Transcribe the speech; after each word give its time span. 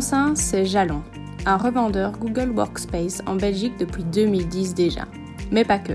C'est 0.00 0.66
Jalon, 0.66 1.02
un 1.46 1.56
revendeur 1.56 2.18
Google 2.18 2.50
Workspace 2.50 3.22
en 3.26 3.34
Belgique 3.34 3.78
depuis 3.78 4.04
2010 4.04 4.74
déjà. 4.74 5.06
Mais 5.50 5.64
pas 5.64 5.78
que. 5.78 5.94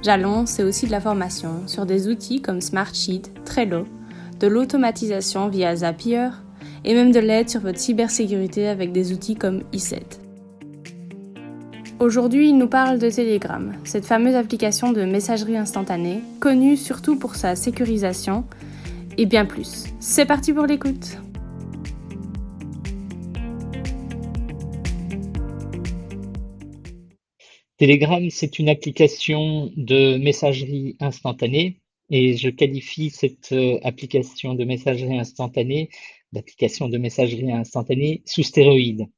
Jalon, 0.00 0.46
c'est 0.46 0.62
aussi 0.62 0.86
de 0.86 0.92
la 0.92 1.00
formation 1.00 1.66
sur 1.66 1.84
des 1.84 2.06
outils 2.06 2.40
comme 2.40 2.60
Smartsheet, 2.60 3.22
Trello, 3.44 3.84
de 4.38 4.46
l'automatisation 4.46 5.48
via 5.48 5.74
Zapier 5.74 6.28
et 6.84 6.94
même 6.94 7.10
de 7.10 7.18
l'aide 7.18 7.48
sur 7.48 7.60
votre 7.60 7.80
cybersécurité 7.80 8.68
avec 8.68 8.92
des 8.92 9.12
outils 9.12 9.34
comme 9.34 9.62
e 9.74 9.98
Aujourd'hui, 11.98 12.50
il 12.50 12.58
nous 12.58 12.68
parle 12.68 13.00
de 13.00 13.10
Telegram, 13.10 13.72
cette 13.82 14.06
fameuse 14.06 14.36
application 14.36 14.92
de 14.92 15.02
messagerie 15.02 15.56
instantanée, 15.56 16.22
connue 16.38 16.76
surtout 16.76 17.16
pour 17.16 17.34
sa 17.34 17.56
sécurisation 17.56 18.44
et 19.18 19.26
bien 19.26 19.46
plus. 19.46 19.86
C'est 19.98 20.26
parti 20.26 20.52
pour 20.52 20.66
l'écoute 20.66 21.18
Telegram, 27.82 28.30
c'est 28.30 28.60
une 28.60 28.68
application 28.68 29.72
de 29.76 30.16
messagerie 30.16 30.94
instantanée 31.00 31.80
et 32.10 32.36
je 32.36 32.48
qualifie 32.48 33.10
cette 33.10 33.50
euh, 33.50 33.80
application 33.82 34.54
de 34.54 34.62
messagerie 34.62 35.18
instantanée 35.18 35.88
d'application 36.32 36.88
de 36.88 36.96
messagerie 36.96 37.50
instantanée 37.50 38.22
sous 38.24 38.44
stéroïdes. 38.44 39.08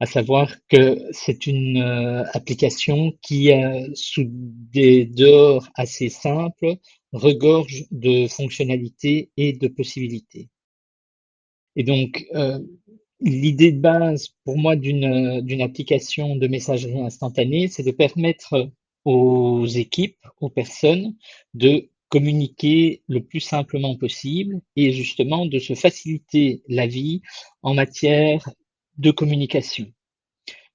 À 0.00 0.06
savoir 0.06 0.54
que 0.70 0.98
c'est 1.10 1.46
une 1.46 1.76
euh, 1.76 2.24
application 2.32 3.12
qui, 3.20 3.52
euh, 3.52 3.86
sous 3.92 4.24
des 4.26 5.04
dehors 5.04 5.68
assez 5.74 6.08
simples, 6.08 6.76
regorge 7.12 7.84
de 7.90 8.26
fonctionnalités 8.26 9.28
et 9.36 9.52
de 9.52 9.68
possibilités. 9.68 10.48
Et 11.78 11.82
donc, 11.82 12.24
L'idée 13.20 13.72
de 13.72 13.80
base 13.80 14.28
pour 14.44 14.58
moi 14.58 14.76
d'une 14.76 15.62
application 15.62 16.36
de 16.36 16.46
messagerie 16.48 17.00
instantanée, 17.00 17.68
c'est 17.68 17.82
de 17.82 17.90
permettre 17.90 18.70
aux 19.04 19.66
équipes, 19.66 20.18
aux 20.40 20.50
personnes 20.50 21.14
de 21.54 21.88
communiquer 22.08 23.02
le 23.08 23.22
plus 23.24 23.40
simplement 23.40 23.96
possible 23.96 24.60
et 24.76 24.92
justement 24.92 25.46
de 25.46 25.58
se 25.58 25.74
faciliter 25.74 26.62
la 26.68 26.86
vie 26.86 27.22
en 27.62 27.74
matière 27.74 28.48
de 28.98 29.10
communication. 29.10 29.86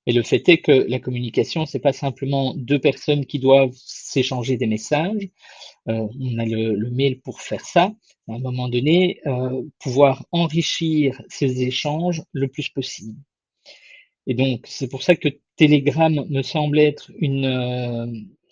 Et 0.08 0.14
le 0.14 0.24
fait 0.24 0.48
est 0.50 0.58
que 0.58 0.72
la 0.72 1.00
communication, 1.00 1.66
c'est 1.66 1.80
pas 1.80 1.94
simplement 1.94 2.56
deux 2.56 2.80
personnes 2.80 3.26
qui 3.26 3.40
doivent 3.40 3.76
s'échanger 3.76 4.58
des 4.58 4.66
messages. 4.66 5.30
Euh, 5.88 6.08
on 6.20 6.38
a 6.40 6.46
le, 6.46 6.76
le, 6.76 6.90
mail 6.90 7.22
pour 7.22 7.42
faire 7.42 7.66
ça. 7.66 7.94
À 8.28 8.34
un 8.34 8.40
moment 8.40 8.68
donné, 8.68 9.20
euh, 9.28 9.64
pouvoir 9.80 10.26
enrichir 10.32 11.22
ces 11.30 11.64
échanges 11.64 12.24
le 12.34 12.48
plus 12.48 12.70
possible. 12.70 13.16
Et 14.28 14.34
donc, 14.34 14.66
c'est 14.68 14.88
pour 14.88 15.04
ça 15.04 15.16
que 15.16 15.30
Telegram 15.56 16.26
me 16.30 16.42
semble 16.42 16.80
être 16.80 17.12
une, 17.20 17.46
euh, 17.46 18.08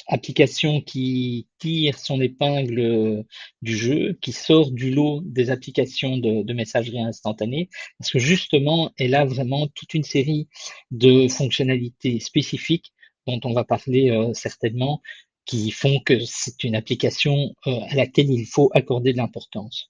application 0.10 0.82
qui 0.82 1.48
tire 1.60 1.98
son 1.98 2.20
épingle 2.20 2.80
euh, 2.80 3.24
du 3.62 3.78
jeu, 3.78 4.18
qui 4.22 4.32
sort 4.32 4.72
du 4.72 4.92
lot 4.92 5.22
des 5.24 5.52
applications 5.52 6.18
de, 6.18 6.54
messagerie 6.54 7.00
instantanée, 7.00 7.70
parce 8.00 8.12
que 8.12 8.20
justement, 8.20 8.92
elle 8.98 9.16
a 9.16 9.24
vraiment 9.24 9.68
toute 9.68 9.94
une 9.94 10.04
série 10.04 10.50
de 10.92 11.28
fonctionnalités 11.28 12.20
spécifiques 12.20 12.92
dont 13.28 13.40
on 13.44 13.54
va 13.54 13.64
parler 13.64 14.10
euh, 14.10 14.34
certainement, 14.34 15.02
qui 15.46 15.72
font 15.72 16.00
que 16.00 16.20
c'est 16.26 16.64
une 16.64 16.76
application 16.76 17.56
euh, 17.68 17.80
à 17.90 17.96
laquelle 17.96 18.30
il 18.30 18.46
faut 18.46 18.70
accorder 18.74 19.14
de 19.14 19.18
l'importance. 19.18 19.90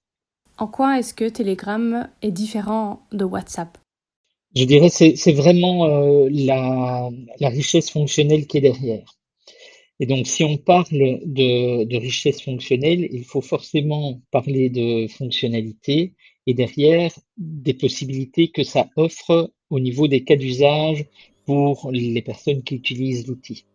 En 0.57 0.67
quoi 0.67 0.99
est-ce 0.99 1.13
que 1.13 1.29
Telegram 1.29 2.09
est 2.21 2.31
différent 2.31 3.07
de 3.13 3.23
WhatsApp? 3.23 3.77
Je 4.55 4.63
dirais 4.63 4.89
c'est 4.89 5.15
c'est 5.15 5.31
vraiment 5.31 5.85
la, 6.31 7.09
la 7.39 7.49
richesse 7.49 7.91
fonctionnelle 7.91 8.47
qui 8.47 8.57
est 8.57 8.61
derrière. 8.61 9.18
Et 9.99 10.05
donc, 10.05 10.27
si 10.27 10.43
on 10.43 10.57
parle 10.57 11.19
de, 11.25 11.97
richesse 11.97 12.41
fonctionnelle, 12.41 13.07
il 13.11 13.25
faut 13.25 13.41
forcément 13.41 14.21
parler 14.31 14.69
de 14.69 15.07
fonctionnalité 15.07 16.13
et 16.47 16.53
derrière 16.53 17.11
des 17.37 17.73
possibilités 17.73 18.47
que 18.47 18.63
ça 18.63 18.89
offre 18.95 19.51
au 19.69 19.79
niveau 19.79 20.07
des 20.07 20.23
cas 20.23 20.37
d'usage 20.37 21.05
pour 21.45 21.91
les 21.91 22.21
personnes 22.21 22.63
qui 22.63 22.75
utilisent 22.75 23.27
l'outil. 23.27 23.65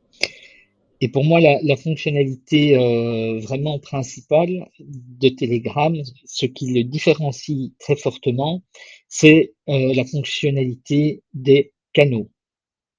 Et 1.01 1.09
pour 1.09 1.25
moi, 1.25 1.41
la, 1.41 1.61
la 1.63 1.77
fonctionnalité 1.77 2.79
euh, 2.79 3.39
vraiment 3.41 3.79
principale 3.79 4.71
de 4.79 5.29
Telegram, 5.29 5.95
ce 6.25 6.47
qui 6.47 6.73
le 6.73 6.84
différencie 6.84 7.73
très 7.79 7.97
fortement, 7.97 8.63
c'est 9.09 9.53
euh, 9.69 9.93
la 9.93 10.05
fonctionnalité 10.07 11.23
des 11.34 11.73
canaux. 11.93 12.31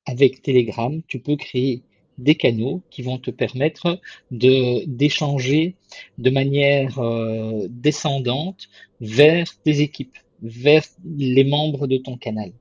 Avec 0.06 0.44
Telegram, 0.44 1.02
tu 1.08 1.20
peux 1.20 1.36
créer 1.36 1.82
des 2.18 2.36
canaux 2.36 2.82
qui 2.90 3.02
vont 3.02 3.18
te 3.18 3.32
permettre 3.32 4.00
de 4.32 4.86
d'échanger 4.86 5.76
de 6.18 6.30
manière 6.30 7.00
euh, 7.00 7.68
descendante 7.70 8.70
vers 9.02 9.48
tes 9.64 9.82
équipes, 9.82 10.18
vers 10.42 10.84
les 11.06 11.44
membres 11.44 11.88
de 11.88 11.98
ton 11.98 12.18
canal. 12.18 12.52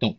Donc, 0.00 0.18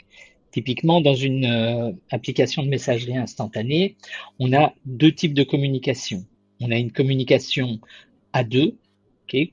typiquement 0.52 1.02
dans 1.02 1.16
une 1.16 1.46
euh, 1.46 1.92
application 2.10 2.64
de 2.64 2.70
messagerie 2.70 3.18
instantanée, 3.18 3.96
on 4.40 4.54
a 4.54 4.74
deux 4.86 5.14
types 5.14 5.34
de 5.34 5.44
communication. 5.44 6.26
On 6.60 6.72
a 6.72 6.78
une 6.78 6.92
communication 6.92 7.80
à 8.34 8.44
deux, 8.44 8.78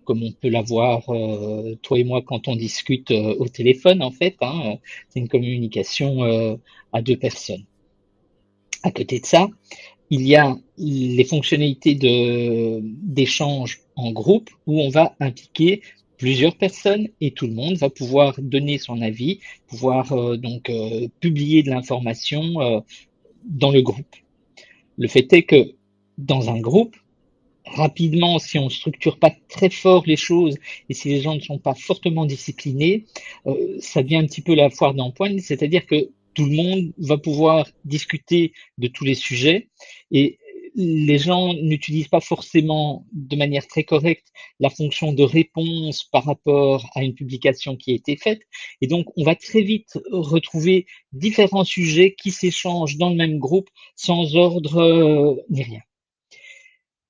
comme 0.05 0.25
on 0.25 0.33
peut 0.33 0.49
l'avoir 0.49 1.09
euh, 1.09 1.77
toi 1.83 2.01
et 2.01 2.05
moi 2.05 2.21
quand 2.23 2.49
on 2.49 2.57
discute 2.57 3.13
au 3.13 3.47
téléphone 3.47 4.03
en 4.03 4.11
fait. 4.11 4.35
Hein, 4.41 4.79
c'est 5.09 5.21
une 5.21 5.29
communication 5.29 6.59
à 6.93 7.01
deux 7.01 7.17
personnes. 7.17 7.65
À 8.83 8.91
côté 8.91 9.21
de 9.21 9.27
ça, 9.27 9.49
il 10.11 10.27
y 10.27 10.37
a 10.37 10.57
les 10.79 11.25
fonctionnalités 11.25 11.95
d'échange 11.95 13.81
en 13.97 14.13
groupe 14.13 14.51
où 14.67 14.81
on 14.81 14.89
va 14.89 15.15
impliquer 15.21 15.83
plusieurs 16.19 16.57
personnes 16.57 17.09
et 17.21 17.31
tout 17.31 17.47
le 17.47 17.55
monde 17.55 17.77
va 17.77 17.89
pouvoir 17.89 18.35
donner 18.39 18.79
son 18.79 19.01
avis, 19.01 19.41
pouvoir 19.69 20.13
euh, 20.13 20.37
donc 20.37 20.69
euh, 20.69 21.09
publier 21.21 21.63
de 21.63 21.71
l'information 21.71 22.61
euh, 22.61 22.81
dans 23.45 23.71
le 23.71 23.81
groupe. 23.81 24.17
Le 24.99 25.09
fait 25.09 25.33
est 25.33 25.45
que 25.45 25.75
dans 26.19 26.51
un 26.51 26.59
groupe, 26.61 26.97
rapidement, 27.65 28.39
si 28.41 28.59
on 28.59 28.69
structure 28.69 29.19
pas 29.19 29.33
très 29.49 29.71
fort 29.71 30.03
les 30.07 30.17
choses 30.17 30.57
et 30.89 30.95
si 30.95 31.09
les 31.09 31.21
gens 31.21 31.37
ne 31.37 31.41
sont 31.41 31.59
pas 31.59 31.75
fortement 31.75 32.27
disciplinés, 32.27 33.05
ça 33.79 34.03
devient 34.03 34.17
un 34.17 34.27
petit 34.27 34.41
peu 34.41 34.55
la 34.55 34.71
foire 34.71 34.95
d'empoigne, 34.95 35.39
c'est-à-dire 35.39 35.87
que 35.87 36.09
tout 36.39 36.45
le 36.45 36.55
monde 36.55 36.93
va 36.99 37.19
pouvoir 37.19 37.67
discuter 37.85 38.53
de 38.79 38.87
tous 38.87 39.05
les 39.05 39.17
sujets 39.17 39.71
et 40.13 40.39
les 40.77 41.19
gens 41.19 41.53
n'utilisent 41.53 42.07
pas 42.07 42.21
forcément 42.21 43.05
de 43.11 43.35
manière 43.35 43.67
très 43.67 43.83
correcte 43.83 44.29
la 44.61 44.71
fonction 44.71 45.13
de 45.13 45.25
réponse 45.25 46.05
par 46.05 46.25
rapport 46.25 46.89
à 46.95 47.03
une 47.03 47.15
publication 47.15 47.75
qui 47.75 47.91
a 47.91 47.95
été 47.97 48.17
faite. 48.17 48.43
Et 48.81 48.87
donc, 48.87 49.07
on 49.17 49.25
va 49.25 49.35
très 49.35 49.63
vite 49.63 49.99
retrouver 50.13 50.87
différents 51.11 51.65
sujets 51.65 52.15
qui 52.15 52.31
s'échangent 52.31 52.99
dans 52.99 53.11
le 53.11 53.17
même 53.17 53.41
groupe 53.41 53.69
sans 53.97 54.37
ordre 54.37 54.77
euh, 54.77 55.35
ni 55.51 55.65
rien. 55.65 55.81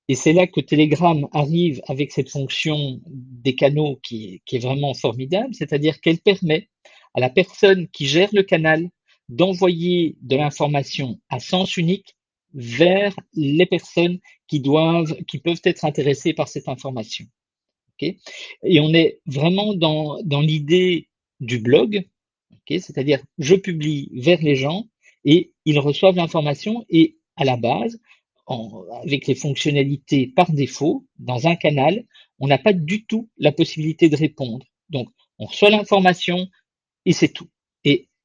Et 0.08 0.14
c'est 0.14 0.32
là 0.32 0.46
que 0.46 0.62
Telegram 0.62 1.28
arrive 1.32 1.82
avec 1.86 2.12
cette 2.12 2.30
fonction 2.30 2.98
des 3.04 3.54
canaux 3.54 4.00
qui, 4.02 4.40
qui 4.46 4.56
est 4.56 4.60
vraiment 4.60 4.94
formidable, 4.94 5.54
c'est-à-dire 5.54 6.00
qu'elle 6.00 6.20
permet 6.20 6.70
à 7.12 7.20
la 7.20 7.28
personne 7.28 7.88
qui 7.88 8.06
gère 8.06 8.30
le 8.32 8.42
canal 8.42 8.88
d'envoyer 9.28 10.16
de 10.22 10.36
l'information 10.36 11.20
à 11.28 11.38
sens 11.38 11.76
unique 11.76 12.16
vers 12.54 13.14
les 13.34 13.66
personnes 13.66 14.18
qui 14.46 14.60
doivent, 14.60 15.14
qui 15.26 15.38
peuvent 15.38 15.60
être 15.64 15.84
intéressées 15.84 16.32
par 16.32 16.48
cette 16.48 16.68
information. 16.68 17.26
Okay 17.94 18.18
Et 18.62 18.80
on 18.80 18.92
est 18.94 19.20
vraiment 19.26 19.74
dans, 19.74 20.22
dans 20.22 20.40
l'idée 20.40 21.08
du 21.40 21.58
blog, 21.58 22.06
okay 22.62 22.80
c'est-à-dire 22.80 23.22
je 23.38 23.54
publie 23.54 24.10
vers 24.14 24.40
les 24.40 24.56
gens 24.56 24.88
et 25.24 25.52
ils 25.64 25.78
reçoivent 25.78 26.16
l'information 26.16 26.86
et 26.88 27.18
à 27.36 27.44
la 27.44 27.56
base, 27.56 28.00
avec 29.02 29.26
les 29.26 29.34
fonctionnalités 29.34 30.26
par 30.26 30.50
défaut, 30.50 31.06
dans 31.18 31.46
un 31.46 31.56
canal, 31.56 32.04
on 32.38 32.46
n'a 32.46 32.58
pas 32.58 32.72
du 32.72 33.04
tout 33.04 33.28
la 33.36 33.52
possibilité 33.52 34.08
de 34.08 34.16
répondre. 34.16 34.66
Donc, 34.88 35.08
on 35.38 35.46
reçoit 35.46 35.70
l'information 35.70 36.48
et 37.04 37.12
c'est 37.12 37.28
tout. 37.28 37.48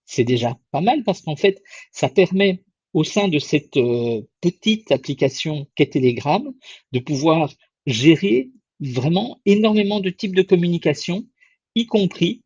C'est 0.06 0.24
déjà 0.24 0.58
pas 0.72 0.82
mal 0.82 1.04
parce 1.04 1.22
qu'en 1.22 1.36
fait, 1.36 1.62
ça 1.92 2.10
permet 2.10 2.64
au 2.94 3.04
sein 3.04 3.28
de 3.28 3.40
cette 3.40 3.78
euh, 3.78 4.22
petite 4.42 4.92
application 4.92 5.68
qu'est 5.76 5.94
Telegram 5.94 6.44
de 6.92 7.00
pouvoir 7.00 7.52
gérer 7.86 8.52
vraiment 8.80 9.42
énormément 9.46 10.00
de 10.00 10.10
types 10.10 10.36
de 10.36 10.42
communication, 10.42 11.26
y 11.76 11.86
compris, 11.86 12.42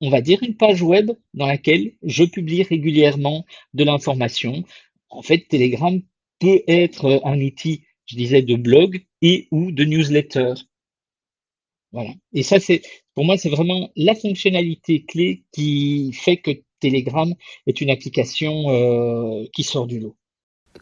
on 0.00 0.10
va 0.10 0.20
dire, 0.20 0.42
une 0.42 0.56
page 0.56 0.82
web 0.82 1.10
dans 1.34 1.46
laquelle 1.46 1.92
je 2.02 2.24
publie 2.24 2.62
régulièrement 2.62 3.44
de 3.74 3.84
l'information. 3.84 4.64
En 5.08 5.22
fait, 5.22 5.46
Telegram 5.48 6.00
peut 6.38 6.62
être 6.66 7.20
un 7.24 7.40
outil, 7.40 7.84
je 8.06 8.16
disais, 8.16 8.42
de 8.42 8.56
blog 8.56 9.04
et 9.20 9.48
ou 9.50 9.72
de 9.72 9.84
newsletter. 9.84 10.54
Voilà. 11.92 12.10
Et 12.32 12.42
ça, 12.42 12.58
c'est 12.58 12.82
Pour 13.14 13.24
moi, 13.24 13.36
c'est 13.36 13.50
vraiment 13.50 13.90
la 13.94 14.14
fonctionnalité 14.14 15.04
clé 15.04 15.44
qui 15.52 16.12
fait 16.14 16.38
que 16.38 16.50
Telegram 16.82 17.32
est 17.66 17.80
une 17.80 17.90
application 17.90 18.70
euh, 18.70 19.44
qui 19.54 19.62
sort 19.62 19.86
du 19.86 20.00
lot. 20.00 20.16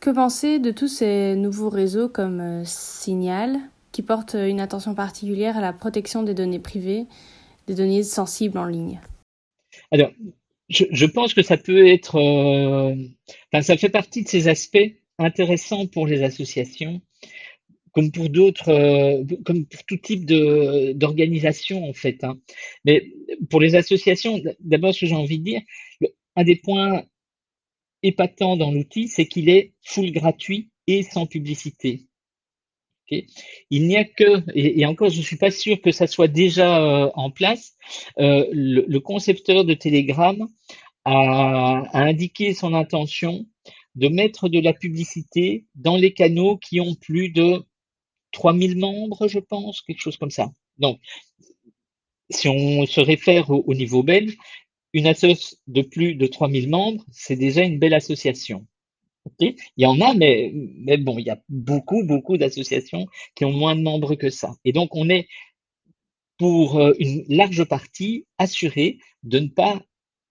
Que 0.00 0.10
penser 0.10 0.58
de 0.58 0.70
tous 0.70 0.88
ces 0.88 1.36
nouveaux 1.36 1.68
réseaux 1.68 2.08
comme 2.08 2.40
euh, 2.40 2.62
Signal, 2.64 3.58
qui 3.92 4.02
portent 4.02 4.34
une 4.34 4.60
attention 4.60 4.94
particulière 4.94 5.56
à 5.56 5.60
la 5.60 5.72
protection 5.72 6.22
des 6.22 6.34
données 6.34 6.58
privées, 6.58 7.04
des 7.66 7.74
données 7.74 8.02
sensibles 8.02 8.58
en 8.58 8.64
ligne? 8.64 9.00
Alors, 9.90 10.10
je, 10.68 11.06
pense 11.06 11.34
que 11.34 11.42
ça 11.42 11.56
peut 11.56 11.86
être, 11.86 12.16
euh, 12.16 12.94
enfin, 13.52 13.62
ça 13.62 13.76
fait 13.76 13.88
partie 13.88 14.22
de 14.22 14.28
ces 14.28 14.48
aspects 14.48 14.78
intéressants 15.18 15.86
pour 15.86 16.06
les 16.06 16.22
associations, 16.22 17.00
comme 17.92 18.12
pour 18.12 18.28
d'autres, 18.28 18.68
euh, 18.70 19.24
comme 19.44 19.66
pour 19.66 19.84
tout 19.84 19.96
type 19.96 20.24
de 20.26 20.92
d'organisation 20.92 21.88
en 21.88 21.92
fait. 21.92 22.22
Hein. 22.24 22.38
Mais 22.84 23.12
pour 23.48 23.60
les 23.60 23.74
associations, 23.74 24.40
d'abord, 24.60 24.94
ce 24.94 25.00
que 25.00 25.06
j'ai 25.06 25.14
envie 25.14 25.38
de 25.38 25.44
dire, 25.44 25.60
un 26.36 26.44
des 26.44 26.56
points 26.56 27.04
épatants 28.02 28.56
dans 28.56 28.70
l'outil, 28.70 29.08
c'est 29.08 29.26
qu'il 29.26 29.48
est 29.48 29.72
full 29.82 30.10
gratuit 30.12 30.70
et 30.86 31.02
sans 31.02 31.26
publicité. 31.26 32.06
Il 33.70 33.86
n'y 33.86 33.96
a 33.96 34.04
que, 34.04 34.42
et, 34.54 34.86
encore 34.86 35.10
je 35.10 35.18
ne 35.18 35.22
suis 35.22 35.36
pas 35.36 35.50
sûr 35.50 35.80
que 35.80 35.90
ça 35.90 36.06
soit 36.06 36.28
déjà 36.28 36.78
euh, 36.78 37.10
en 37.14 37.30
place, 37.30 37.76
euh, 38.18 38.46
le, 38.52 38.98
concepteur 38.98 39.64
de 39.64 39.74
Telegram 39.74 40.48
a, 41.04 41.82
indiqué 41.92 42.54
son 42.54 42.74
intention 42.74 43.46
de 43.96 44.08
mettre 44.08 44.48
de 44.48 44.60
la 44.60 44.72
publicité 44.72 45.64
dans 45.74 45.96
les 45.96 46.12
canaux 46.12 46.56
qui 46.56 46.80
ont 46.80 46.94
plus 46.94 47.30
de 47.30 47.64
3000 48.32 48.78
membres, 48.78 49.28
je 49.28 49.38
pense, 49.38 49.82
quelque 49.82 50.00
chose 50.00 50.16
comme 50.16 50.30
ça. 50.30 50.50
Donc, 50.78 51.00
si 52.30 52.48
on 52.48 52.86
se 52.86 53.00
réfère 53.00 53.50
au, 53.50 53.64
au 53.66 53.74
niveau 53.74 54.02
belge, 54.02 54.36
une 54.92 55.06
association 55.06 55.56
de 55.66 55.82
plus 55.82 56.14
de 56.14 56.26
3000 56.26 56.68
membres, 56.68 57.04
c'est 57.12 57.36
déjà 57.36 57.62
une 57.62 57.78
belle 57.78 57.94
association. 57.94 58.66
Il 59.38 59.54
y 59.76 59.86
en 59.86 60.00
a, 60.00 60.14
mais, 60.14 60.52
mais 60.54 60.96
bon, 60.96 61.18
il 61.18 61.26
y 61.26 61.30
a 61.30 61.40
beaucoup, 61.48 62.04
beaucoup 62.04 62.36
d'associations 62.36 63.06
qui 63.34 63.44
ont 63.44 63.52
moins 63.52 63.76
de 63.76 63.82
membres 63.82 64.14
que 64.14 64.30
ça. 64.30 64.54
Et 64.64 64.72
donc, 64.72 64.94
on 64.96 65.08
est, 65.08 65.28
pour 66.38 66.78
euh, 66.78 66.92
une 66.98 67.24
large 67.28 67.64
partie, 67.64 68.26
assuré 68.38 68.98
de 69.22 69.38
ne 69.40 69.48
pas, 69.48 69.82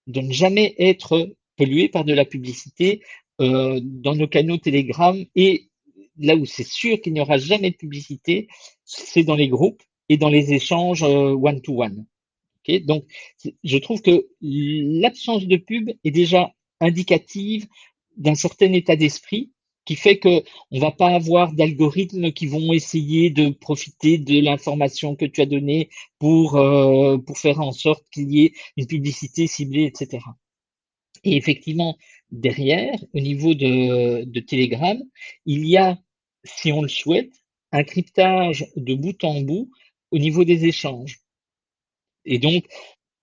de 0.07 0.21
ne 0.21 0.31
jamais 0.31 0.75
être 0.79 1.35
pollué 1.55 1.89
par 1.89 2.03
de 2.03 2.13
la 2.13 2.25
publicité 2.25 3.03
euh, 3.41 3.79
dans 3.83 4.15
nos 4.15 4.27
canaux 4.27 4.57
Telegram. 4.57 5.23
Et 5.35 5.68
là 6.19 6.35
où 6.35 6.45
c'est 6.45 6.67
sûr 6.67 6.99
qu'il 7.01 7.13
n'y 7.13 7.21
aura 7.21 7.37
jamais 7.37 7.71
de 7.71 7.75
publicité, 7.75 8.47
c'est 8.85 9.23
dans 9.23 9.35
les 9.35 9.47
groupes 9.47 9.81
et 10.09 10.17
dans 10.17 10.29
les 10.29 10.53
échanges 10.53 11.03
euh, 11.03 11.33
one-to-one. 11.33 12.05
donc, 12.85 13.05
je 13.63 13.77
trouve 13.77 14.01
que 14.01 14.27
l'absence 14.41 15.45
de 15.45 15.57
pub 15.57 15.89
est 16.03 16.11
déjà 16.11 16.53
indicative 16.79 17.67
d'un 18.17 18.35
certain 18.35 18.71
état 18.73 18.95
d'esprit 18.95 19.51
qui 19.85 19.95
fait 19.95 20.19
que 20.19 20.43
on 20.71 20.79
va 20.79 20.91
pas 20.91 21.09
avoir 21.15 21.53
d'algorithmes 21.53 22.31
qui 22.31 22.45
vont 22.45 22.73
essayer 22.73 23.31
de 23.31 23.49
profiter 23.49 24.17
de 24.17 24.39
l'information 24.39 25.15
que 25.15 25.25
tu 25.25 25.41
as 25.41 25.47
donnée 25.47 25.89
pour 26.19 26.57
euh, 26.57 27.17
pour 27.17 27.37
faire 27.37 27.59
en 27.59 27.71
sorte 27.71 28.05
qu'il 28.11 28.31
y 28.31 28.45
ait 28.45 28.53
une 28.77 28.85
publicité 28.85 29.47
ciblée, 29.47 29.85
etc. 29.85 30.19
Et 31.23 31.35
effectivement, 31.37 31.97
derrière, 32.31 33.03
au 33.13 33.19
niveau 33.19 33.53
de 33.53 34.39
Telegram, 34.41 35.01
il 35.45 35.65
y 35.65 35.77
a, 35.77 35.97
si 36.43 36.71
on 36.71 36.81
le 36.81 36.87
souhaite, 36.87 37.31
un 37.71 37.83
cryptage 37.83 38.65
de 38.75 38.93
bout 38.95 39.23
en 39.23 39.41
bout 39.41 39.69
au 40.11 40.17
niveau 40.17 40.43
des 40.43 40.65
échanges. 40.65 41.19
Et 42.25 42.39
donc, 42.39 42.65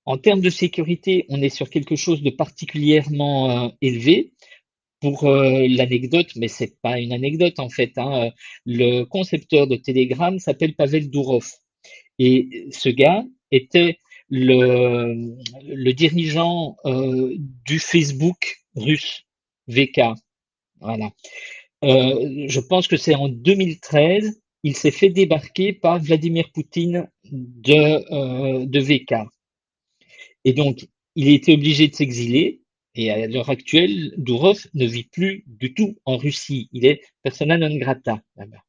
en 0.04 0.18
termes 0.18 0.40
de 0.40 0.50
sécurité, 0.50 1.26
on 1.28 1.42
est 1.42 1.48
sur 1.48 1.68
quelque 1.68 1.96
chose 1.96 2.22
de 2.22 2.30
particulièrement 2.30 3.50
euh, 3.50 3.68
élevé 3.80 4.32
pour 5.00 5.24
euh, 5.24 5.66
l'anecdote, 5.68 6.30
mais 6.36 6.48
c'est 6.48 6.80
pas 6.80 6.98
une 7.00 7.12
anecdote 7.12 7.58
en 7.58 7.68
fait. 7.68 7.92
Hein, 7.96 8.30
le 8.64 9.04
concepteur 9.04 9.66
de 9.66 9.76
Telegram 9.76 10.38
s'appelle 10.38 10.74
Pavel 10.74 11.10
Durov. 11.10 11.48
Et 12.18 12.68
ce 12.70 12.88
gars 12.88 13.24
était 13.50 13.98
le, 14.30 15.92
dirigeant 15.92 16.76
euh, 16.84 17.34
du 17.64 17.78
Facebook 17.78 18.64
russe, 18.74 19.24
VK. 19.68 20.00
Voilà. 20.80 21.10
Euh, 21.84 22.46
je 22.48 22.60
pense 22.60 22.88
que 22.88 22.96
c'est 22.96 23.14
en 23.14 23.28
2013, 23.28 24.40
il 24.62 24.76
s'est 24.76 24.90
fait 24.90 25.10
débarquer 25.10 25.72
par 25.72 26.00
Vladimir 26.00 26.50
Poutine 26.52 27.08
de, 27.30 28.64
de 28.64 28.80
VK. 28.80 29.28
Et 30.44 30.52
donc, 30.52 30.88
il 31.14 31.28
a 31.28 31.32
été 31.32 31.54
obligé 31.54 31.88
de 31.88 31.94
s'exiler 31.94 32.62
et 32.96 33.10
à 33.10 33.26
l'heure 33.26 33.50
actuelle, 33.50 34.14
Dourov 34.16 34.66
ne 34.72 34.86
vit 34.86 35.04
plus 35.04 35.44
du 35.46 35.74
tout 35.74 35.96
en 36.06 36.16
Russie. 36.16 36.68
Il 36.72 36.86
est 36.86 37.02
persona 37.22 37.58
non 37.58 37.76
grata 37.76 38.22
là-bas. 38.36 38.62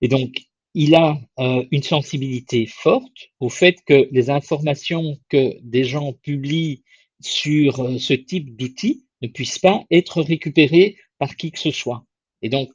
Et 0.00 0.08
donc, 0.08 0.42
il 0.74 0.94
a 0.94 1.20
euh, 1.38 1.62
une 1.70 1.82
sensibilité 1.82 2.64
forte 2.66 3.30
au 3.40 3.50
fait 3.50 3.76
que 3.86 4.08
les 4.10 4.30
informations 4.30 5.18
que 5.28 5.58
des 5.60 5.84
gens 5.84 6.14
publient 6.14 6.82
sur 7.20 7.80
euh, 7.80 7.98
ce 7.98 8.14
type 8.14 8.56
d'outils 8.56 9.04
ne 9.20 9.28
puissent 9.28 9.58
pas 9.58 9.84
être 9.90 10.22
récupérées 10.22 10.96
par 11.18 11.36
qui 11.36 11.50
que 11.52 11.58
ce 11.58 11.70
soit. 11.70 12.06
Et 12.42 12.48
donc, 12.48 12.70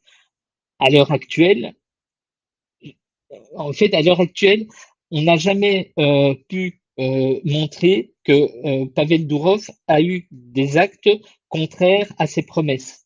à 0.79 0.89
l'heure 0.89 1.11
actuelle, 1.11 1.75
en 3.55 3.73
fait, 3.73 3.93
à 3.93 4.01
l'heure 4.01 4.21
actuelle, 4.21 4.67
on 5.11 5.21
n'a 5.23 5.37
jamais 5.37 5.93
euh, 5.99 6.35
pu 6.47 6.81
euh, 6.99 7.39
montrer 7.43 8.13
que 8.23 8.31
euh, 8.65 8.85
Pavel 8.87 9.27
Durov 9.27 9.69
a 9.87 10.01
eu 10.01 10.27
des 10.31 10.77
actes 10.77 11.09
contraires 11.49 12.11
à 12.17 12.27
ses 12.27 12.43
promesses. 12.43 13.05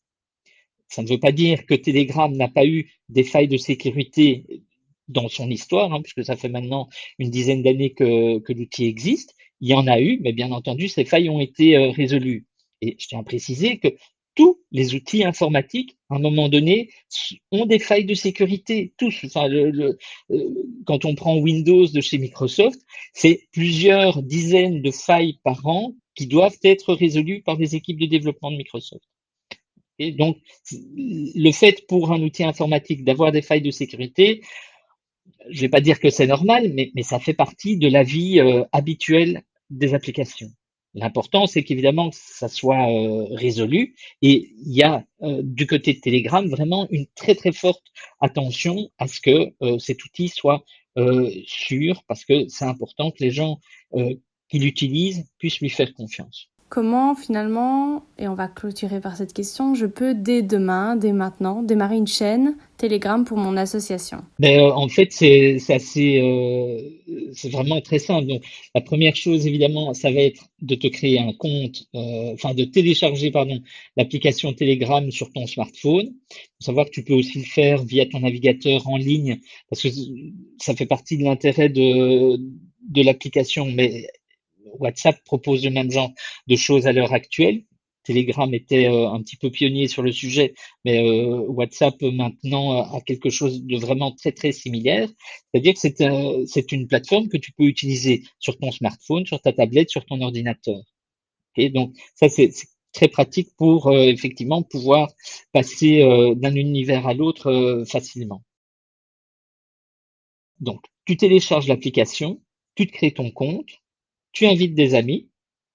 Ça 0.87 1.03
ne 1.03 1.07
veut 1.07 1.19
pas 1.19 1.31
dire 1.31 1.65
que 1.65 1.73
Telegram 1.73 2.31
n'a 2.35 2.47
pas 2.47 2.65
eu 2.65 2.91
des 3.09 3.23
failles 3.23 3.47
de 3.47 3.57
sécurité 3.57 4.63
dans 5.07 5.29
son 5.29 5.49
histoire, 5.49 5.93
hein, 5.93 6.01
puisque 6.01 6.25
ça 6.25 6.35
fait 6.35 6.49
maintenant 6.49 6.89
une 7.17 7.29
dizaine 7.29 7.63
d'années 7.63 7.93
que, 7.93 8.41
l'outil 8.51 8.85
existe. 8.85 9.35
Il 9.61 9.69
y 9.69 9.73
en 9.73 9.87
a 9.87 9.99
eu, 10.01 10.19
mais 10.21 10.33
bien 10.33 10.51
entendu, 10.51 10.87
ces 10.87 11.05
failles 11.05 11.29
ont 11.29 11.39
été 11.39 11.77
résolues. 11.77 12.45
Et 12.81 12.95
je 12.97 13.07
tiens 13.07 13.19
à 13.19 13.23
préciser 13.23 13.77
que 13.77 13.89
tous 14.35 14.61
les 14.71 14.95
outils 14.95 15.23
informatiques, 15.23 15.97
à 16.09 16.15
un 16.15 16.19
moment 16.19 16.49
donné, 16.49 16.89
ont 17.51 17.65
des 17.65 17.79
failles 17.79 18.05
de 18.05 18.13
sécurité. 18.13 18.93
Tous. 18.97 19.15
Enfin, 19.25 19.47
le, 19.47 19.97
euh, 20.31 20.49
quand 20.85 21.05
on 21.05 21.15
prend 21.15 21.37
Windows 21.37 21.87
de 21.87 22.01
chez 22.01 22.17
Microsoft, 22.17 22.79
c'est 23.13 23.47
plusieurs 23.51 24.23
dizaines 24.23 24.81
de 24.81 24.91
failles 24.91 25.39
par 25.43 25.65
an 25.67 25.95
qui 26.15 26.27
doivent 26.27 26.57
être 26.63 26.93
résolues 26.93 27.41
par 27.41 27.57
les 27.57 27.75
équipes 27.75 27.99
de 27.99 28.05
développement 28.05 28.51
de 28.51 28.57
Microsoft. 28.57 29.03
Et 29.99 30.11
donc, 30.11 30.37
le 30.71 31.51
fait 31.51 31.85
pour 31.87 32.11
un 32.11 32.21
outil 32.21 32.43
informatique 32.43 33.03
d'avoir 33.03 33.31
des 33.31 33.41
failles 33.41 33.61
de 33.61 33.71
sécurité, 33.71 34.41
je 35.49 35.57
ne 35.57 35.61
vais 35.61 35.69
pas 35.69 35.81
dire 35.81 35.99
que 35.99 36.09
c'est 36.09 36.27
normal, 36.27 36.71
mais, 36.73 36.91
mais, 36.95 37.03
ça 37.03 37.19
fait 37.19 37.33
partie 37.33 37.77
de 37.77 37.87
la 37.87 38.03
vie 38.03 38.39
euh, 38.39 38.63
habituelle 38.71 39.43
des 39.69 39.93
applications. 39.93 40.49
L'important, 40.93 41.47
c'est 41.47 41.63
qu'évidemment, 41.63 42.09
ça 42.11 42.49
soit 42.49 42.89
euh, 42.89 43.27
résolu. 43.31 43.95
Et 44.21 44.53
il 44.57 44.73
y 44.73 44.83
a 44.83 45.05
euh, 45.21 45.41
du 45.43 45.65
côté 45.65 45.93
de 45.93 45.99
Telegram 45.99 46.45
vraiment 46.47 46.87
une 46.89 47.07
très 47.15 47.33
très 47.35 47.53
forte 47.53 47.83
attention 48.19 48.89
à 48.97 49.07
ce 49.07 49.21
que 49.21 49.53
euh, 49.61 49.79
cet 49.79 50.03
outil 50.03 50.27
soit 50.27 50.63
sûr, 51.45 52.03
parce 52.05 52.25
que 52.25 52.49
c'est 52.49 52.65
important 52.65 53.11
que 53.11 53.23
les 53.23 53.31
gens 53.31 53.61
qui 53.93 54.59
l'utilisent 54.59 55.25
puissent 55.37 55.61
lui 55.61 55.69
faire 55.69 55.93
confiance. 55.93 56.50
Comment 56.71 57.15
finalement, 57.15 58.05
et 58.17 58.29
on 58.29 58.33
va 58.33 58.47
clôturer 58.47 59.01
par 59.01 59.17
cette 59.17 59.33
question, 59.33 59.75
je 59.75 59.85
peux 59.85 60.15
dès 60.15 60.41
demain, 60.41 60.95
dès 60.95 61.11
maintenant, 61.11 61.63
démarrer 61.63 61.97
une 61.97 62.07
chaîne 62.07 62.55
Telegram 62.77 63.25
pour 63.25 63.37
mon 63.37 63.57
association? 63.57 64.19
Ben, 64.39 64.57
euh, 64.57 64.71
En 64.71 64.87
fait, 64.87 65.11
c'est 65.11 65.57
assez, 65.67 66.21
euh, 66.21 67.49
vraiment 67.49 67.81
très 67.81 67.99
simple. 67.99 68.27
Donc, 68.27 68.43
la 68.73 68.79
première 68.79 69.17
chose, 69.17 69.45
évidemment, 69.47 69.93
ça 69.93 70.11
va 70.11 70.21
être 70.21 70.45
de 70.61 70.75
te 70.75 70.87
créer 70.87 71.19
un 71.19 71.33
compte, 71.33 71.89
euh, 71.93 72.35
enfin 72.35 72.53
de 72.53 72.63
télécharger, 72.63 73.31
pardon, 73.31 73.59
l'application 73.97 74.53
Telegram 74.53 75.11
sur 75.11 75.29
ton 75.33 75.47
smartphone. 75.47 76.13
Faut 76.29 76.65
savoir 76.67 76.85
que 76.85 76.91
tu 76.91 77.03
peux 77.03 77.15
aussi 77.15 77.39
le 77.39 77.45
faire 77.45 77.83
via 77.83 78.05
ton 78.05 78.21
navigateur 78.21 78.87
en 78.87 78.95
ligne, 78.95 79.41
parce 79.69 79.81
que 79.81 79.89
ça 80.57 80.73
fait 80.73 80.85
partie 80.85 81.17
de 81.17 81.25
l'intérêt 81.25 81.67
de 81.67 82.39
de 82.89 83.03
l'application, 83.03 83.67
mais 83.67 84.07
WhatsApp 84.79 85.23
propose 85.23 85.63
le 85.63 85.71
même 85.71 85.91
genre 85.91 86.11
de 86.47 86.55
choses 86.55 86.87
à 86.87 86.93
l'heure 86.93 87.13
actuelle. 87.13 87.63
Telegram 88.03 88.51
était 88.53 88.87
euh, 88.87 89.09
un 89.09 89.21
petit 89.21 89.37
peu 89.37 89.51
pionnier 89.51 89.87
sur 89.87 90.01
le 90.01 90.11
sujet, 90.11 90.53
mais 90.85 91.03
euh, 91.03 91.45
WhatsApp 91.47 92.01
maintenant 92.01 92.81
a 92.81 93.01
quelque 93.01 93.29
chose 93.29 93.63
de 93.63 93.77
vraiment 93.77 94.11
très 94.11 94.31
très 94.31 94.51
similaire. 94.51 95.07
C'est-à-dire 95.53 95.73
que 95.73 95.79
c'est 95.79 96.01
euh, 96.01 96.45
c'est 96.47 96.71
une 96.71 96.87
plateforme 96.87 97.29
que 97.29 97.37
tu 97.37 97.51
peux 97.51 97.65
utiliser 97.65 98.23
sur 98.39 98.57
ton 98.57 98.71
smartphone, 98.71 99.25
sur 99.25 99.39
ta 99.41 99.53
tablette, 99.53 99.89
sur 99.89 100.05
ton 100.05 100.21
ordinateur. 100.21 100.79
Et 101.57 101.69
donc 101.69 101.95
ça 102.15 102.29
c'est 102.29 102.51
très 102.93 103.07
pratique 103.07 103.49
pour 103.57 103.91
effectivement 103.93 104.63
pouvoir 104.63 105.09
passer 105.53 106.01
d'un 106.35 106.55
univers 106.55 107.07
à 107.07 107.13
l'autre 107.13 107.83
facilement. 107.87 108.43
Donc 110.59 110.81
tu 111.05 111.17
télécharges 111.17 111.67
l'application, 111.67 112.41
tu 112.75 112.87
te 112.87 112.93
crées 112.93 113.13
ton 113.13 113.31
compte, 113.31 113.69
tu 114.33 114.45
invites 114.45 114.75
des 114.75 114.95
amis, 114.95 115.29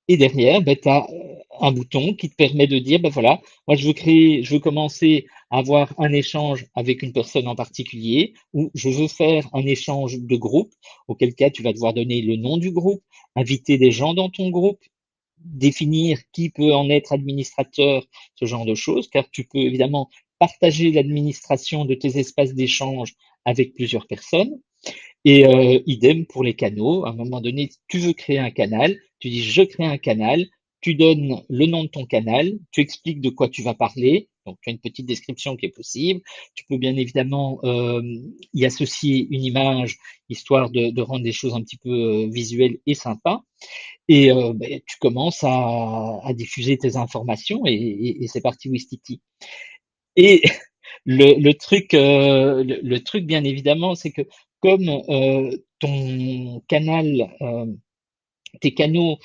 et 0.09 0.17
derrière, 0.17 0.63
ben, 0.63 0.77
tu 0.81 0.89
as 0.89 1.07
euh, 1.11 1.37
un 1.61 1.73
bouton 1.73 2.15
qui 2.15 2.31
te 2.31 2.37
permet 2.37 2.67
de 2.67 2.79
dire, 2.79 3.01
ben 3.01 3.11
voilà, 3.11 3.41
moi 3.67 3.77
je 3.77 3.87
veux 3.87 3.93
créer, 3.93 4.43
je 4.43 4.55
veux 4.55 4.61
commencer 4.61 5.27
à 5.51 5.59
avoir 5.59 5.95
un 5.99 6.13
échange 6.13 6.67
avec 6.75 7.03
une 7.03 7.13
personne 7.13 7.49
en 7.49 7.55
particulier, 7.57 8.35
ou 8.53 8.71
je 8.75 8.89
veux 8.89 9.09
faire 9.09 9.49
un 9.53 9.67
échange 9.67 10.19
de 10.19 10.37
groupe, 10.37 10.73
auquel 11.09 11.35
cas 11.35 11.51
tu 11.51 11.63
vas 11.63 11.73
devoir 11.73 11.95
donner 11.95 12.23
le 12.23 12.37
nom 12.37 12.57
du 12.57 12.71
groupe, 12.71 13.03
inviter 13.35 13.79
des 13.79 13.91
gens 13.91 14.15
dans 14.15 14.31
ton 14.31 14.51
groupe, 14.51 14.81
définir 15.39 16.19
qui 16.33 16.51
peut 16.51 16.73
en 16.75 16.89
être 16.91 17.13
administrateur, 17.13 18.05
ce 18.35 18.45
genre 18.47 18.65
de 18.65 18.75
choses, 18.75 19.09
car 19.09 19.29
tu 19.31 19.45
peux 19.45 19.59
évidemment 19.59 20.09
partager 20.39 20.91
l'administration 20.91 21.85
de 21.85 21.95
tes 21.95 22.19
espaces 22.19 22.55
d'échange 22.55 23.15
avec 23.45 23.75
plusieurs 23.75 24.07
personnes. 24.07 24.61
Et 25.27 25.45
euh, 25.45 25.81
idem 25.87 26.25
pour 26.25 26.43
les 26.43 26.55
canaux. 26.55 27.05
À 27.05 27.11
un 27.11 27.15
moment 27.15 27.43
donné, 27.43 27.69
tu 27.89 27.99
veux 27.99 28.15
créer 28.15 28.39
un 28.39 28.51
canal, 28.51 28.97
tu 29.19 29.29
dis 29.29 29.43
je 29.43 29.63
crée 29.63 29.85
un 29.85 29.99
canal, 29.99 30.47
tu 30.81 30.95
donnes 30.95 31.43
le 31.49 31.67
nom 31.67 31.85
de 31.85 31.89
ton 31.89 32.07
canal, 32.07 32.59
tu 32.71 32.81
expliques 32.81 33.21
de 33.21 33.31
quoi 33.31 33.49
tu 33.49 33.63
vas 33.63 33.75
parler, 33.75 34.29
donc 34.47 34.57
tu 34.63 34.71
as 34.71 34.73
une 34.73 34.79
petite 34.79 35.07
description 35.07 35.57
qui 35.57 35.67
est 35.67 35.71
possible. 35.71 36.21
Tu 36.55 36.65
peux 36.69 36.79
bien 36.79 36.97
évidemment 36.97 37.59
euh, 37.65 38.03
y 38.55 38.65
associer 38.65 39.27
une 39.31 39.43
image, 39.43 39.99
histoire 40.29 40.71
de, 40.71 41.01
rendre 41.03 41.25
les 41.25 41.33
choses 41.33 41.55
un 41.55 41.63
petit 41.63 41.77
peu 41.77 41.91
euh, 41.91 42.29
visuelles 42.31 42.79
et 42.87 42.95
sympas. 42.95 43.43
Et 44.09 44.31
euh, 44.31 44.53
ben, 44.55 44.81
tu 44.87 44.97
commences 45.01 45.43
à, 45.43 46.21
diffuser 46.35 46.79
tes 46.79 46.97
informations 46.97 47.63
et, 47.67 48.25
c'est 48.29 48.41
parti 48.41 48.69
Wistiti. 48.71 49.21
Et 50.15 50.43
le, 51.07 51.53
truc, 51.53 51.93
le, 51.93 52.99
truc 52.99 53.25
bien 53.25 53.45
évidemment, 53.45 53.95
c'est 53.95 54.11
que 54.11 54.23
comme 54.61 55.03
ton 55.79 56.61
canal, 56.69 57.31
tes 58.61 58.75
canaux 58.75 59.19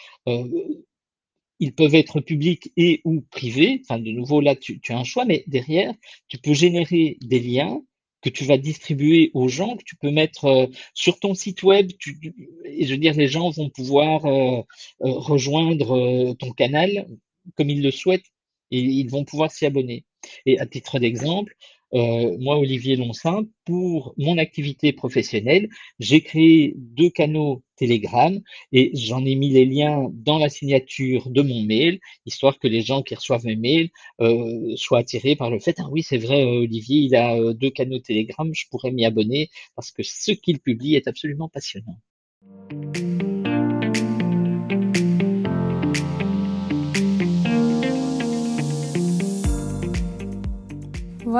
ils 1.62 1.74
peuvent 1.74 1.96
être 1.96 2.20
publics 2.20 2.74
et 2.76 3.02
ou 3.06 3.22
privés. 3.22 3.82
Enfin, 3.84 4.00
de 4.00 4.12
nouveau, 4.12 4.42
là, 4.42 4.56
tu, 4.56 4.82
as 4.90 4.98
un 4.98 5.04
choix, 5.04 5.26
mais 5.26 5.44
derrière, 5.48 5.94
tu 6.28 6.40
peux 6.40 6.54
générer 6.54 7.18
des 7.22 7.40
liens 7.40 7.82
que 8.22 8.30
tu 8.30 8.46
vas 8.46 8.58
distribuer 8.58 9.32
aux 9.34 9.48
gens, 9.48 9.78
que 9.78 9.84
tu 9.84 9.96
peux 9.96 10.12
mettre 10.12 10.46
euh, 10.46 10.68
sur 10.94 11.20
ton 11.20 11.34
site 11.36 11.64
web. 11.64 11.92
Tu, 12.00 12.34
et 12.66 12.86
je 12.86 12.92
veux 12.92 12.98
dire, 12.98 13.14
les 13.14 13.28
gens 13.28 13.52
vont 13.52 13.70
pouvoir 13.70 14.26
euh, 14.26 14.62
euh, 15.04 15.12
rejoindre 15.12 16.34
ton 16.40 16.52
canal 16.52 17.08
comme 17.56 17.70
ils 17.70 17.82
le 17.82 17.92
souhaitent 17.92 18.32
ils 18.72 19.10
vont 19.10 19.25
pouvoir 19.25 19.51
s'y 19.51 19.66
abonner. 19.66 20.06
Et 20.46 20.60
à 20.60 20.66
titre 20.66 21.00
d'exemple, 21.00 21.56
euh, 21.94 22.38
moi, 22.40 22.58
Olivier 22.58 22.96
Lonsin, 22.96 23.46
pour 23.66 24.13
mon 24.18 24.38
activité 24.38 24.94
professionnelle, 24.94 25.68
j'ai 26.00 26.22
créé 26.22 26.74
deux 26.78 27.10
canaux 27.10 27.63
Telegram 27.75 28.40
et 28.72 28.92
j'en 28.94 29.25
ai 29.25 29.36
mis 29.36 29.50
les 29.50 29.66
liens 29.66 30.10
dans 30.13 30.38
la 30.38 30.50
signature 30.50 31.30
de 31.30 31.42
mon 31.42 31.63
mail, 31.63 32.00
histoire 32.25 32.60
que 32.60 32.68
les 32.68 32.82
gens 32.82 33.01
qui 33.01 33.16
reçoivent 33.16 33.46
mes 33.46 33.56
mails 33.56 33.90
euh, 34.22 34.75
soient 34.78 35.00
attirés 35.00 35.36
par 35.36 35.50
le 35.50 35.60
fait, 35.60 35.75
ah 35.80 35.90
oui, 35.90 36.04
c'est 36.04 36.18
vrai, 36.18 36.44
euh, 36.44 36.62
Olivier, 36.62 37.00
il 37.01 37.16
a 37.16 37.54
deux 37.54 37.72
canaux 37.72 38.00
Telegram, 38.00 38.50
je 38.54 38.66
pourrais 38.70 38.92
m'y 38.92 39.06
abonner 39.06 39.50
parce 39.75 39.92
que 39.92 40.04
ce 40.04 40.32
qu'il 40.32 40.60
publie 40.60 40.96
est 40.96 41.08
absolument 41.08 41.50
passionnant. 41.50 41.98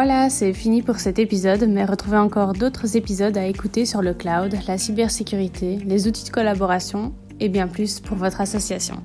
Voilà, 0.04 0.32
c'est 0.32 0.54
fini 0.54 0.82
pour 0.82 0.96
cet 0.96 1.20
épisode, 1.20 1.68
mais 1.70 1.86
retrouvez 1.86 2.18
encore 2.18 2.54
d'autres 2.54 2.98
épisodes 2.98 3.38
à 3.38 3.46
écouter 3.46 3.86
sur 3.86 4.02
le 4.02 4.16
cloud, 4.16 4.58
la 4.68 4.80
cybersécurité, 4.80 5.78
les 5.86 6.08
outils 6.08 6.26
de 6.26 6.32
collaboration 6.32 7.14
et 7.40 7.50
bien 7.50 7.68
plus 7.68 8.00
pour 8.00 8.18
votre 8.18 8.42
association. 8.42 8.96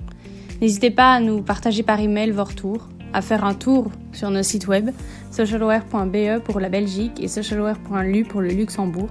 N'hésitez 0.62 0.90
pas 0.90 1.12
à 1.12 1.20
nous 1.20 1.42
partager 1.42 1.82
par 1.82 2.00
email 2.00 2.30
vos 2.30 2.44
retours, 2.44 2.88
à 3.12 3.20
faire 3.20 3.44
un 3.44 3.52
tour 3.52 3.90
sur 4.14 4.30
nos 4.30 4.42
sites 4.42 4.68
web 4.68 4.88
socialware.be 5.32 6.42
pour 6.42 6.60
la 6.60 6.70
Belgique 6.70 7.22
et 7.22 7.28
socialware.lu 7.28 8.24
pour 8.24 8.40
le 8.40 8.48
Luxembourg. 8.48 9.10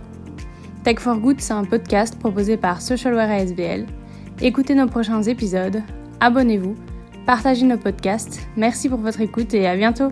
Tech 0.83 0.97
for 0.97 1.19
Good, 1.19 1.39
c'est 1.39 1.53
un 1.53 1.65
podcast 1.65 2.17
proposé 2.17 2.57
par 2.57 2.81
Socialware 2.81 3.29
ASBL. 3.29 3.85
Écoutez 4.41 4.73
nos 4.73 4.87
prochains 4.87 5.21
épisodes, 5.21 5.83
abonnez-vous, 6.19 6.73
partagez 7.27 7.67
nos 7.67 7.77
podcasts. 7.77 8.39
Merci 8.57 8.89
pour 8.89 9.01
votre 9.01 9.21
écoute 9.21 9.53
et 9.53 9.67
à 9.67 9.75
bientôt! 9.75 10.11